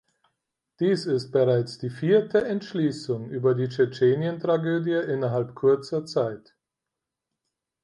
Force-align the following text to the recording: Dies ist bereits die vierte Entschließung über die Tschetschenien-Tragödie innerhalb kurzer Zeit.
Dies 0.79 1.05
ist 1.05 1.29
bereits 1.29 1.77
die 1.77 1.91
vierte 1.91 2.43
Entschließung 2.43 3.29
über 3.29 3.53
die 3.53 3.67
Tschetschenien-Tragödie 3.69 4.93
innerhalb 5.07 5.53
kurzer 5.53 6.07
Zeit. 6.07 6.55